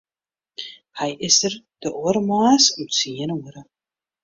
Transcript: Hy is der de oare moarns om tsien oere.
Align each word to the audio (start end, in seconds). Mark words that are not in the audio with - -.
Hy 0.99 1.09
is 1.27 1.35
der 1.41 1.55
de 1.81 1.89
oare 2.03 2.21
moarns 2.29 2.65
om 2.79 2.85
tsien 2.93 3.35
oere. 3.37 3.61